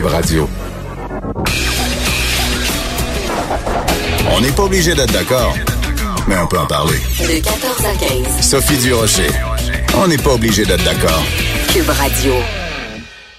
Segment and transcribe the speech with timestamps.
[0.00, 0.48] Cube Radio.
[4.30, 5.54] On n'est pas obligé d'être d'accord,
[6.26, 6.96] mais on peut en parler.
[7.18, 7.94] De 14 à
[8.32, 8.40] 15.
[8.40, 9.28] Sophie Durocher.
[9.98, 11.22] On n'est pas obligé d'être d'accord.
[11.74, 12.32] Cube Radio.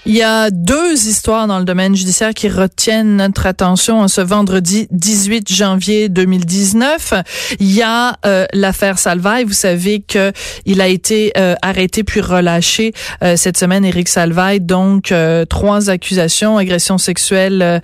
[0.04, 4.20] Il y a deux histoires dans le domaine judiciaire qui retiennent notre attention en ce
[4.20, 7.14] vendredi 18 janvier 2019.
[7.60, 9.44] Il y a euh, l'affaire Salvaille.
[9.44, 10.32] Vous savez que
[10.66, 12.92] il a été euh, arrêté puis relâché
[13.22, 14.60] euh, cette semaine, Éric Salvaille.
[14.60, 15.14] Donc
[15.48, 17.80] trois accusations agression sexuelle,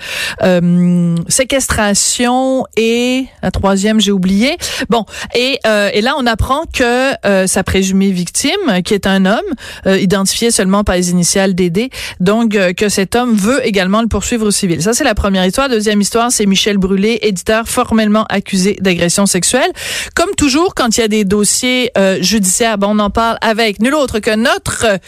[1.28, 4.56] séquestration et la troisième j'ai oublié.
[4.88, 5.04] Bon
[5.36, 9.38] et, et là on apprend que sa présumée victime, qui est un homme
[9.86, 11.90] identifié seulement par les initiales DD,
[12.20, 14.82] donc euh, que cet homme veut également le poursuivre au civil.
[14.82, 15.68] Ça, c'est la première histoire.
[15.68, 19.70] Deuxième histoire, c'est Michel Brûlé, éditeur formellement accusé d'agression sexuelle.
[20.14, 23.80] Comme toujours, quand il y a des dossiers euh, judiciaires, bon, on en parle avec
[23.80, 24.98] nul autre que notre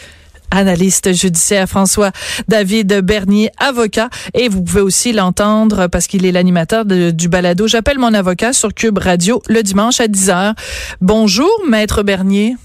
[0.51, 2.11] analyste judiciaire François
[2.47, 4.09] David Bernier, avocat.
[4.33, 8.73] Et vous pouvez aussi l'entendre parce qu'il est l'animateur du balado J'appelle mon avocat sur
[8.73, 10.53] Cube Radio le dimanche à 10h.
[10.99, 12.55] Bonjour, maître Bernier.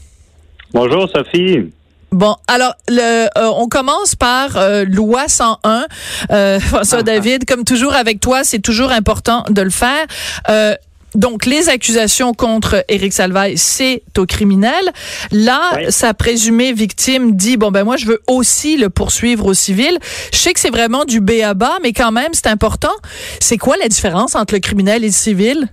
[0.73, 1.71] Bonjour, Sophie.
[2.17, 5.85] Bon, alors le, euh, on commence par euh, loi 101.
[6.31, 10.07] Euh, François David, comme toujours avec toi, c'est toujours important de le faire.
[10.49, 10.75] Euh,
[11.15, 14.93] donc, les accusations contre Éric Salvaille, c'est au criminel.
[15.31, 19.99] Là, sa présumée victime dit, bon, ben moi, je veux aussi le poursuivre au civil.
[20.33, 22.93] Je sais que c'est vraiment du B à bas, mais quand même, c'est important.
[23.41, 25.69] C'est quoi la différence entre le criminel et le civil?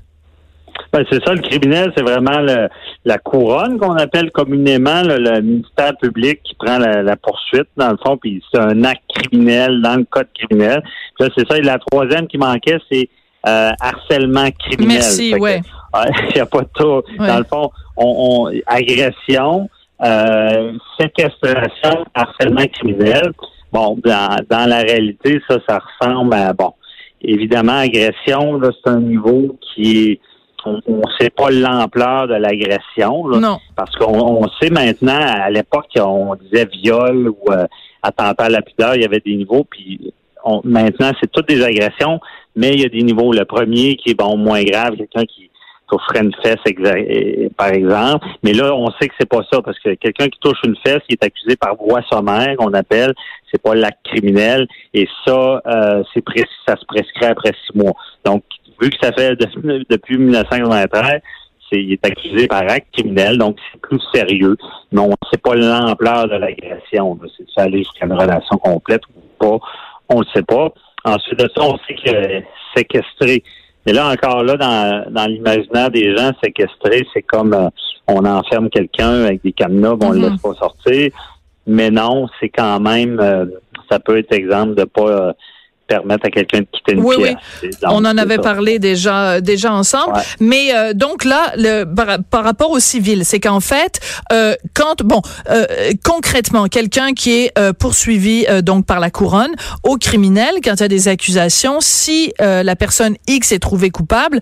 [0.92, 2.46] Ben, c'est ça, le criminel, c'est vraiment
[3.06, 8.18] la couronne qu'on appelle communément le ministère public qui prend la, poursuite, dans le fond,
[8.18, 10.84] puis c'est un acte criminel dans le code criminel.
[11.18, 11.58] Puis là, c'est ça.
[11.58, 13.10] Et la troisième qui manquait, c'est
[13.48, 14.98] euh, harcèlement criminel.
[15.00, 15.62] Merci, ouais.
[16.30, 17.04] Il n'y a pas de tout.
[17.18, 19.70] Dans le fond, on, agression,
[20.04, 23.32] euh, séquestration, harcèlement criminel.
[23.72, 26.74] Bon, dans, dans la réalité, ça, ça ressemble à, bon,
[27.22, 30.20] évidemment, agression, là, c'est un niveau qui est
[30.66, 33.28] on ne sait pas l'ampleur de l'agression.
[33.28, 33.60] Non.
[33.76, 37.66] Parce qu'on sait maintenant, à l'époque, on disait viol ou euh,
[38.02, 40.14] attentat à la pudeur, il y avait des niveaux, puis
[40.64, 42.20] maintenant, c'est toutes des agressions,
[42.56, 43.32] mais il y a des niveaux.
[43.32, 45.50] Le premier qui est bon moins grave, quelqu'un qui
[45.90, 46.58] toucherait une fesse,
[47.58, 48.26] par exemple.
[48.44, 51.00] Mais là, on sait que c'est pas ça, parce que quelqu'un qui touche une fesse,
[51.08, 53.14] qui est accusé par voie sommaire, qu'on appelle,
[53.52, 56.24] c'est pas l'acte criminel, et ça, euh, c'est
[56.68, 57.94] ça se prescrit après six mois.
[58.26, 58.44] Donc,
[58.84, 59.36] vu que ça fait
[59.90, 61.22] depuis 1993,
[61.70, 64.58] c'est, il est accusé par acte criminel, donc c'est plus sérieux.
[64.92, 67.18] Mais on ne sait pas l'ampleur de l'agression.
[67.38, 69.58] C'est ça aller jusqu'à une relation complète ou pas,
[70.10, 70.74] on ne le sait pas.
[71.06, 72.42] Ensuite de ça, on sait que
[72.76, 73.44] séquestrer.
[73.86, 77.70] Et là, encore là, dans, dans l'imaginaire des gens, séquestrer, c'est comme euh,
[78.08, 80.32] on enferme quelqu'un avec des cadenas, on ne le mm-hmm.
[80.32, 81.12] laisse pas sortir.
[81.68, 83.46] Mais non, c'est quand même, euh,
[83.90, 85.34] ça peut être exemple de pas euh,
[85.88, 87.16] permettre à quelqu'un de quitter une oui.
[87.20, 87.36] Oui,
[87.84, 90.14] on en avait parlé déjà déjà ensemble.
[90.40, 94.00] Mais euh, donc là, le, par, rapport au civil, c'est qu'en fait,
[94.32, 95.66] euh, quand bon, euh,
[96.04, 99.52] concrètement, quelqu'un qui est euh, poursuivi euh, donc par la couronne
[99.84, 104.40] au criminel, quand il y a des accusations, si la personne X est trouvée coupable,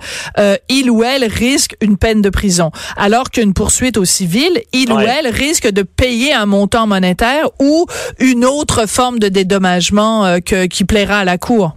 [0.70, 2.72] il ou elle risque une peine de prison.
[2.98, 7.86] Alors qu'une poursuite au civil, il ou elle risque de payer un montant monétaire ou
[8.20, 11.76] une autre forme de dédommagement que, qui plaira à la cour.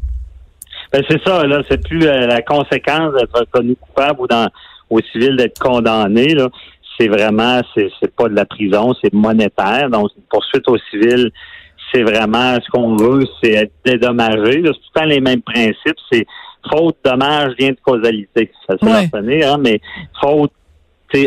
[0.92, 4.48] Ben, c'est ça, là, c'est plus euh, la conséquence d'être reconnu coupable ou dans
[4.90, 6.48] au civil d'être condamné, là.
[6.98, 9.90] C'est vraiment, c'est, c'est pas de la prison, c'est monétaire.
[9.90, 11.32] Donc, une poursuite au civil,
[11.92, 14.62] c'est vraiment ce qu'on veut, c'est être dédommagé.
[14.64, 15.98] C'est tout le temps les mêmes principes.
[16.12, 16.24] C'est
[16.70, 18.52] faute, dommage, lien de causalité.
[18.68, 19.44] Ça se ouais.
[19.44, 19.80] hein, mais
[20.20, 20.52] faute,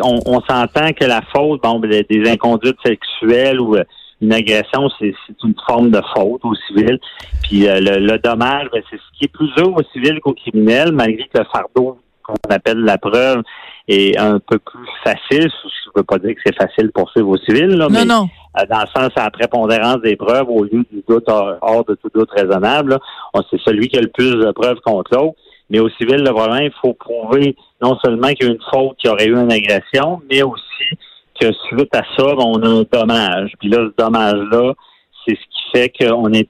[0.02, 3.84] on, on s'entend que la faute, bon, ben, des inconduites sexuelles ou euh,
[4.22, 5.14] une agression, c'est
[5.44, 7.00] une forme de faute au civil.
[7.44, 10.92] Puis euh, le, dommage, ben, c'est ce qui est plus dur au civil qu'au criminel,
[10.92, 13.42] malgré que le fardeau qu'on appelle la preuve
[13.88, 15.50] est un peu plus facile.
[15.64, 18.28] Je ne veux pas dire que c'est facile pour suivre au civil, là, mais non.
[18.60, 21.96] Euh, dans le sens à la prépondérance des preuves au lieu du doute hors, de
[21.96, 22.98] tout doute raisonnable,
[23.50, 25.36] c'est celui qui a le plus de preuves contre l'autre.
[25.70, 28.98] Mais au civil, le problème, il faut prouver non seulement qu'il y a une faute,
[28.98, 30.98] qu'il y aurait eu une agression, mais aussi
[31.40, 33.52] que suite à ça, on a un dommage.
[33.60, 34.74] Puis là, ce dommage-là,
[35.26, 36.48] c'est ce qui fait qu'on est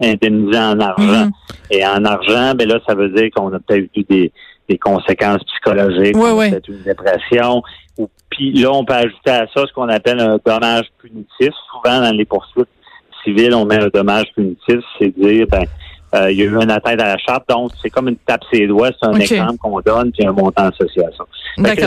[0.00, 1.26] indemnisé en argent.
[1.26, 1.32] Mhm.
[1.70, 4.32] Et en argent, ben là, ça veut dire qu'on a peut-être eu des,
[4.80, 7.62] conséquences psychologiques, peut-être une dépression.
[7.98, 11.50] Ou, puis là, on peut ajouter à ça ce qu'on appelle un dommage punitif.
[11.70, 12.68] Souvent, dans les poursuites
[13.22, 15.64] civiles, on met un dommage punitif, c'est dire, ben,
[16.14, 18.42] euh, il y a eu une atteinte à la charte, donc c'est comme une tape
[18.52, 21.24] ses doigts, c'est un exemple qu'on donne, puis un montant d'association.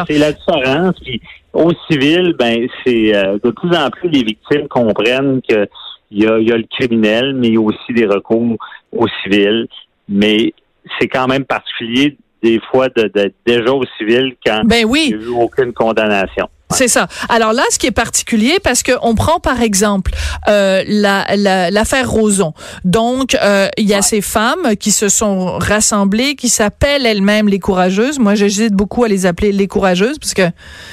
[0.07, 0.95] C'est la différence.
[1.01, 1.22] Puis
[1.54, 5.68] au civil, ben c'est euh, de plus en plus les victimes comprennent que
[6.12, 8.57] il y a, y a le criminel, mais il y a aussi des recours
[8.92, 9.68] au civil.
[10.07, 10.54] Mais
[11.00, 15.10] c'est quand même particulier des fois de, de- déjà au civil quand Ben oui.
[15.12, 16.48] il n'y a eu aucune condamnation.
[16.73, 17.07] C'est ça.
[17.29, 20.12] Alors là, ce qui est particulier, parce que on prend par exemple
[20.47, 22.53] euh, la- la- l'affaire Roson.
[22.83, 27.59] Donc, euh, il y a ces femmes qui se sont rassemblées, qui s'appellent elles-mêmes les
[27.59, 28.17] courageuses.
[28.19, 30.50] Moi, j'hésite beaucoup à les appeler les courageuses, parce que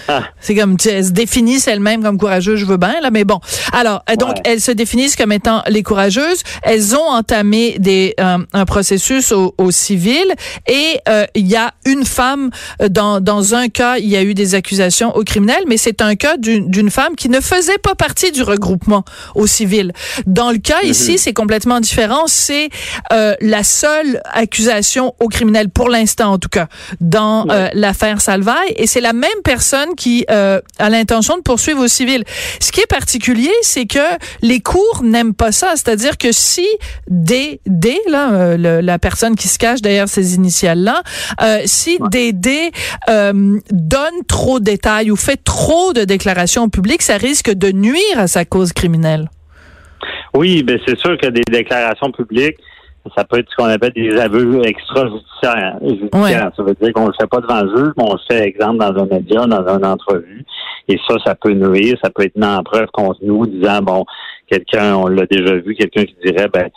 [0.09, 0.25] Ah.
[0.41, 2.59] c'est comme elles se définissent elles-mêmes comme courageuses.
[2.61, 3.41] Je veux bien là, mais bon.
[3.73, 6.43] Alors, euh, donc elles se définissent comme étant les courageuses.
[6.63, 10.25] Elles ont entamé des euh, un processus au, au civil
[10.69, 12.51] et euh, il y a une femme
[12.91, 16.15] dans dans un cas, il y a eu des accusations au criminel, mais c'est un
[16.15, 19.05] cas d'une femme qui ne faisait pas partie du regroupement
[19.35, 19.93] au civil.
[20.27, 22.25] Dans le cas ici, c'est complètement différent.
[22.27, 22.69] C'est
[23.13, 26.69] euh, la seule accusation au criminel pour l'instant, en tout cas,
[27.01, 31.83] dans euh, l'affaire Salvaille, et c'est la même personne qui euh, a l'intention de poursuivre
[31.85, 32.25] au civil.
[32.61, 33.99] Ce qui est particulier, c'est que
[34.43, 35.73] les cours n'aiment pas ça.
[35.75, 36.67] C'est-à-dire que si
[37.09, 41.03] D, D là, euh, le- la personne qui se cache derrière ces initiales-là,
[41.43, 42.71] euh, si DD
[43.09, 45.52] euh, donne trop de détails ou fait trop
[45.95, 49.29] de déclarations public, ça risque de nuire à sa cause criminelle.
[50.35, 52.57] Oui, ben c'est sûr que des déclarations publiques,
[53.17, 55.77] ça peut être ce qu'on appelle des aveux extrajudiciaires.
[55.83, 56.53] judiciaires.
[56.57, 58.79] Ça veut dire qu'on le fait pas devant le juge, mais on le fait, exemple,
[58.79, 60.45] dans un média, dans une entrevue.
[60.89, 64.05] Et ça, ça peut nuire, ça peut être en preuve contre nous, disant, bon,
[64.49, 66.69] quelqu'un, on l'a déjà vu, quelqu'un qui dirait, ben,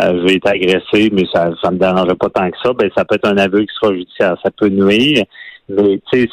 [0.00, 3.04] euh, j'ai été agressé, mais ça ça me dérangeait pas tant que ça, ben ça
[3.04, 4.36] peut être un aveu extrajudiciaire.
[4.42, 5.24] Ça peut nuire.
[5.70, 6.28] Mais c'est-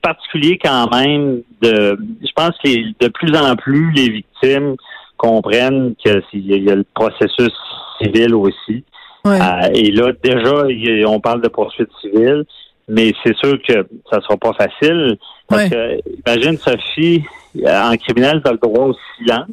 [0.00, 2.68] particulier quand même de je pense que
[3.04, 4.76] de plus en plus les victimes
[5.18, 7.52] comprennent que s'il y a- il y a le processus
[8.00, 8.84] civil aussi.
[9.24, 9.38] Ouais.
[9.40, 12.44] Euh, et là, déjà, y on parle de poursuite civile,
[12.88, 15.16] mais c'est sûr que ça sera pas facile.
[15.48, 15.70] Parce Ouais.
[15.70, 17.22] que, imagine, Sophie,
[17.66, 19.46] en criminel, tu as le droit au silence.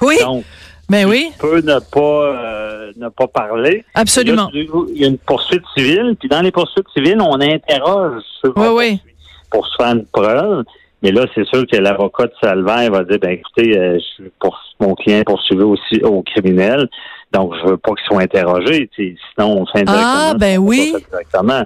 [0.00, 0.44] Oui, Donc,
[0.88, 3.84] mais oui, tu peux ne pas, euh, ne pas parler.
[3.94, 4.50] absolument.
[4.52, 4.60] Là,
[4.94, 8.68] il y a une poursuite civile, puis dans les poursuites civiles, on interroge ceux Oui,
[8.72, 9.00] oui.
[9.50, 10.64] pour se faire une preuve.
[11.02, 14.32] Mais là, c'est sûr que l'avocat de Salvaire va dire, ben écoutez, euh, je suis
[14.40, 16.88] pour mon client poursuivi aussi au criminel,
[17.32, 18.88] donc je veux pas qu'ils soient interrogés.
[18.96, 20.30] tu sais, Sinon, on fait indirectement.
[20.30, 20.94] Ah, ben oui.
[21.08, 21.62] Directement.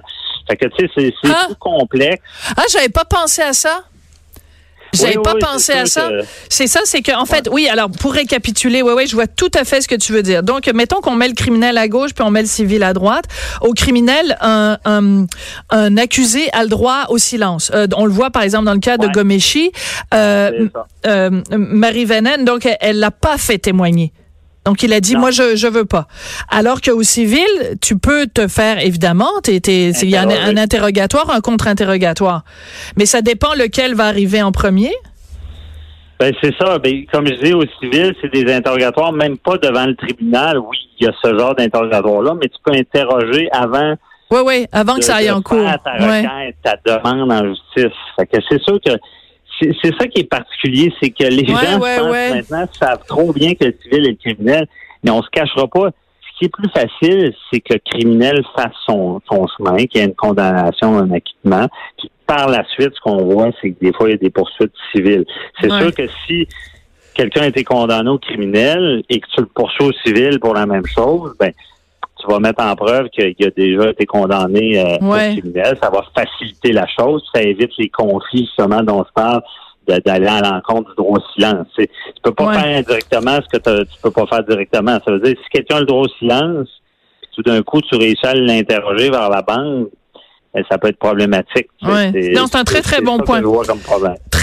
[0.47, 1.45] Fait que tu sais, c'est Ah.
[1.47, 2.21] tout complexe.
[2.55, 3.81] Ah, j'avais pas pensé à ça.
[4.93, 6.09] J'avais Oui, pas oui, pensé à ça.
[6.09, 7.67] que- C'est ça, c'est que en fait, oui.
[7.67, 10.43] Alors pour récapituler, ouais, ouais, je vois tout à fait ce que tu veux dire.
[10.43, 13.25] Donc, mettons qu'on met le criminel à gauche puis on met le civil à droite.
[13.61, 15.25] Au criminel, un, un,
[15.69, 17.71] un accusé a le droit au silence.
[17.73, 19.07] Euh, on le voit par exemple dans le cas de.
[19.07, 19.71] Gomeshi,
[20.13, 20.67] euh,
[21.05, 24.11] euh, Marie Venen, donc elle- elle l'a pas fait témoigner.
[24.65, 25.19] Donc il a dit Non.
[25.21, 26.07] moi je je veux pas.
[26.49, 27.45] Alors qu'au civil,
[27.81, 32.43] tu peux te faire évidemment, il y a un, interrogatoire, un contre-interrogatoire.
[32.97, 34.91] Mais ça dépend lequel va arriver en premier?
[36.19, 36.77] Ben, c'est ça.
[36.79, 40.57] Ben, comme je dis, au civil, c'est des interrogatoires, même pas devant le tribunal.
[40.59, 43.95] Oui, il y a ce genre d'interrogatoire-là, mais tu peux interroger avant
[44.31, 45.65] Oui, oui, avant que ça aille en cours.
[45.83, 46.21] ta Ouais.
[46.21, 47.97] requête, ta demande en justice.
[48.15, 48.91] Fait que c'est sûr que
[49.81, 52.33] c'est ça qui est particulier, c'est que les Ouais, gens, ouais, ouais.
[52.35, 54.67] maintenant, savent trop bien que le civil et le criminel,
[55.03, 55.89] mais on se cachera pas.
[56.21, 60.03] Ce qui est plus facile, c'est que le criminel fasse son, son chemin, qu'il y
[60.03, 61.67] ait une condamnation, un acquittement.
[61.97, 64.29] Puis par la suite, ce qu'on voit, c'est que des fois, il y a des
[64.31, 65.25] poursuites civiles.
[65.61, 66.47] C'est sûr que si
[67.13, 70.65] quelqu'un a été condamné au criminel et que tu le poursuis au civil pour la
[70.65, 71.51] même chose, ben
[72.23, 75.33] tu vas mettre en preuve qu'il a déjà été condamné euh, Ouais.
[75.37, 75.77] criminel.
[75.81, 77.23] Ça va faciliter la chose.
[77.33, 79.41] Ça évite les conflits justement dont je parle
[80.05, 81.67] d'aller à l'encontre du droit au silence.
[81.75, 81.87] Tu
[82.23, 82.53] peux pas Ouais.
[82.53, 84.97] faire indirectement ce que tu peux pas faire directement.
[85.05, 86.69] Ça veut dire si quelqu'un a le droit au silence,
[87.21, 89.89] puis tout d'un coup tu réussis à l'interroger vers la banque,
[90.53, 91.67] ben, ça peut être problématique.
[91.81, 92.11] Ouais.
[92.33, 93.41] Non, c'est un très, très bon point.
[93.41, 93.79] comme.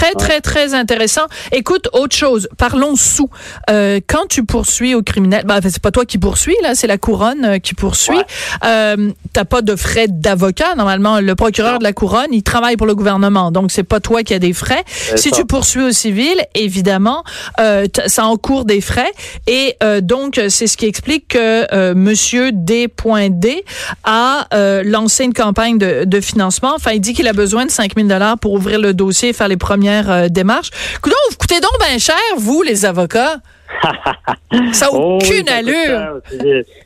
[0.01, 1.21] Très, très, très intéressant.
[1.51, 2.49] Écoute, autre chose.
[2.57, 3.29] Parlons sous.
[3.69, 6.97] Euh, quand tu poursuis au criminel, ben, c'est pas toi qui poursuis, là, c'est la
[6.97, 8.15] couronne euh, qui poursuit.
[8.15, 8.25] Ouais.
[8.65, 10.73] Euh, t'as pas de frais d'avocat.
[10.75, 11.77] Normalement, le procureur Non.
[11.79, 13.51] de la couronne, il travaille pour le gouvernement.
[13.51, 14.83] Donc, c'est pas toi qui as des frais.
[15.15, 15.35] Si ça.
[15.35, 17.23] tu poursuis au civil, évidemment,
[17.59, 19.11] euh, ça encourt des frais.
[19.47, 23.63] Et donc, c'est ce qui explique que Monsieur D.D
[24.03, 26.73] a euh, lancé une campagne de, de financement.
[26.75, 29.33] Enfin, il dit qu'il a besoin de 5 000 dollars pour ouvrir le dossier et
[29.33, 30.69] faire les premières euh, démarches.
[31.01, 33.37] Coudonc, vous coûtez donc bien cher, vous, les avocats.
[34.73, 36.21] Ça n'a Oh, aucune ça allure.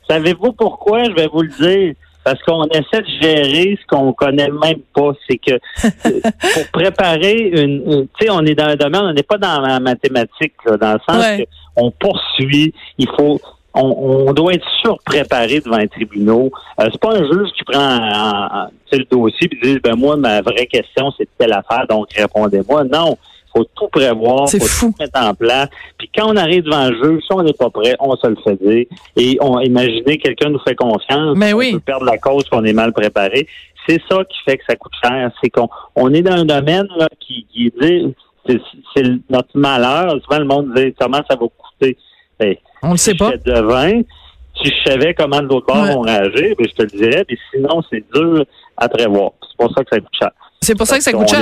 [0.09, 1.03] Savez-vous pourquoi?
[1.05, 1.93] Je vais vous le dire.
[2.23, 5.11] Parce qu'on essaie de gérer ce qu'on connaît même pas.
[5.29, 5.59] C'est que
[6.53, 9.61] pour préparer une, une- tu sais, on est dans un domaine, on n'est pas dans
[9.61, 11.47] la mathématique, là, dans le sens Ouais.
[11.75, 13.39] qu'on poursuit, il faut,
[13.75, 16.49] on, on doit être surpréparé devant les tribunaux.
[16.79, 20.15] Euh, c'est pas un juge qui prend en- en- le dossier et dit, ben moi,
[20.15, 22.85] ma vraie question, c'est telle affaire, donc répondez-moi.
[22.85, 23.17] Non.
[23.55, 24.87] faut tout prévoir, faut fou.
[24.87, 25.69] tout mettre en place.
[25.97, 28.35] Puis quand on arrive devant le jeu, si on n'est pas prêt, on se le
[28.43, 28.85] fait dire.
[29.15, 31.71] Et on imaginez quelqu'un nous fait confiance, Mais on oui.
[31.71, 33.47] peut perdre la cause qu'on est mal préparé.
[33.87, 35.31] C'est ça qui fait que ça coûte cher.
[35.41, 38.13] C'est qu'on on est dans un domaine là, qui, qui dit
[38.45, 38.59] c'est
[38.93, 40.17] c'est notre malheur.
[40.23, 41.95] Souvent le monde dit comment ça va coûter?
[42.83, 43.31] On le sait si pas.
[43.31, 44.01] j'étais devin,
[44.61, 45.93] si je savais comment l'autre bord Ouais.
[45.93, 47.25] vont réagir, ben, je te le dirais.
[47.29, 48.45] Mais sinon, c'est dur
[48.77, 49.31] à prévoir.
[49.41, 50.29] C'est pour ça que ça coûte cher.
[50.61, 51.41] C'est pour ça que ça coûte cher.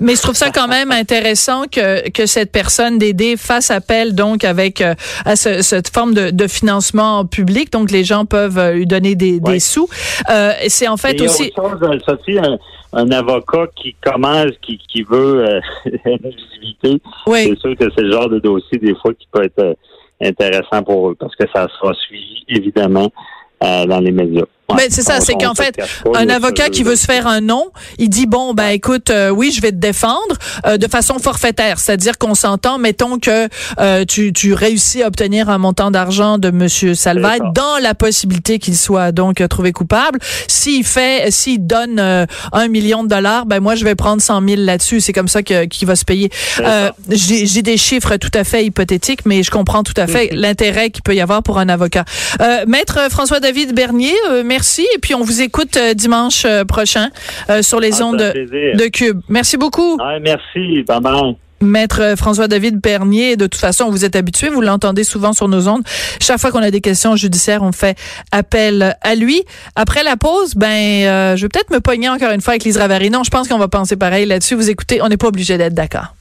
[0.00, 4.44] Mais je trouve ça quand même intéressant que, que cette personne d'aider fasse appel donc
[4.44, 4.94] avec euh,
[5.26, 7.70] à ce- cette forme de, de financement public.
[7.70, 9.88] Donc les gens peuvent euh, lui donner des, des sous.
[10.30, 11.52] Euh, c'est en fait aussi.
[11.56, 12.58] autre chose, Sophie, un,
[12.94, 15.60] un avocat qui commence, qui, qui veut euh,
[16.06, 17.48] visibilité, Oui.
[17.50, 19.76] c'est sûr que c'est le genre de dossier des fois qui peut être
[20.22, 23.10] intéressant pour eux parce que ça sera suivi évidemment
[23.64, 24.46] euh, dans les médias.
[24.68, 25.76] Ben, c'est ça, c'est qu'en fait,
[26.14, 27.66] un avocat qui veut se faire un nom,
[27.98, 31.78] il dit bon ben écoute, euh, oui, je vais te défendre euh, de façon forfaitaire,
[31.78, 33.48] c'est-à-dire qu'on s'entend, mettons que
[33.80, 38.58] euh, tu, tu réussis à obtenir un montant d'argent de Monsieur Salvat dans la possibilité
[38.58, 40.18] qu'il soit donc trouvé coupable.
[40.48, 44.40] S'il fait, s'il donne euh, un million de dollars, ben moi je vais prendre 100
[44.48, 45.00] 000 là-dessus.
[45.02, 46.30] C'est comme ça que qu'il va se payer.
[46.60, 50.38] Euh, J'ai des chiffres tout à fait hypothétiques, mais je comprends tout à fait Mhm.
[50.40, 52.04] l'intérêt qu'il peut y avoir pour un avocat.
[52.40, 54.86] Euh, Maître François-David Bernier, euh, merci.
[54.94, 57.08] Et puis on vous écoute euh, dimanche euh, prochain
[57.48, 59.20] euh, sur les Ah, ondes de, Cube.
[59.28, 59.98] Merci beaucoup.
[60.20, 61.36] Merci, bye bye.
[61.62, 65.84] Maître François-David Bernier, de toute façon, vous êtes habitué, vous l'entendez souvent sur nos ondes.
[66.20, 67.96] Chaque fois qu'on a des questions judiciaires, on fait
[68.32, 69.42] appel à lui.
[69.76, 72.78] Après la pause, ben, euh, je vais peut-être me pogner encore une fois avec Lise
[72.78, 73.10] Ravary.
[73.10, 74.56] Non, je pense qu'on va penser pareil là-dessus.
[74.56, 76.14] Vous écoutez, on n'est pas obligé d'être d'accord.